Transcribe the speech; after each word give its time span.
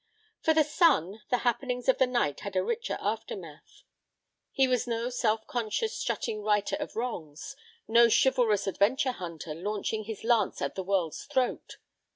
For 0.41 0.55
the 0.55 0.63
son, 0.63 1.21
the 1.29 1.37
happenings 1.45 1.87
of 1.87 1.99
the 1.99 2.07
night 2.07 2.39
had 2.39 2.55
a 2.55 2.63
richer 2.63 2.97
aftermath. 2.99 3.83
He 4.51 4.67
was 4.67 4.87
no 4.87 5.11
self 5.11 5.45
conscious, 5.45 5.95
strutting 5.95 6.41
righter 6.41 6.75
of 6.77 6.95
wrongs; 6.95 7.55
no 7.87 8.09
chivalrous 8.09 8.65
adventure 8.65 9.11
hunter 9.11 9.53
launching 9.53 10.05
his 10.05 10.23
lance 10.23 10.59
at 10.59 10.73
the 10.73 10.81
world's 10.83 11.25
throat. 11.25 11.77